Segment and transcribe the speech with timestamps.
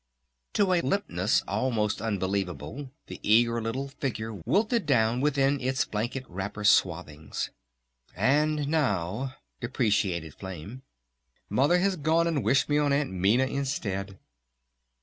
[0.53, 6.63] To a limpness almost unbelievable the eager little figure wilted down within its blanket wrapper
[6.63, 7.51] swathings.
[8.15, 10.81] "And now..." deprecated Flame,
[11.51, 14.17] "Mother has gone and wished me on Aunt Minna instead!"